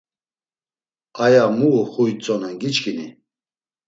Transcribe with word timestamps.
Aya 1.23 1.43
mu 1.57 1.67
uxuitzonen 1.81 2.53
giçkini? 2.61 3.07